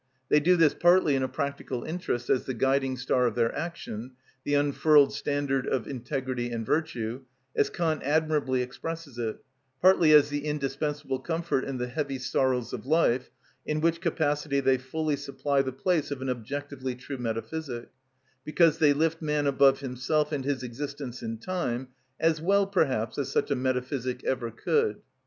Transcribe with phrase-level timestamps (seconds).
[0.29, 4.13] They do this partly in a practical interest, as the guiding star of their action,
[4.43, 7.21] the unfurled standard of integrity and virtue,
[7.55, 9.37] as Kant admirably expresses it;
[9.79, 13.29] partly as the indispensable comfort in the heavy sorrows of life,
[13.63, 17.89] in which capacity they fully supply the place of an objectively true metaphysic,
[18.43, 21.89] because they lift man above himself and his existence in time,
[22.19, 25.03] as well perhaps as such a metaphysic ever could.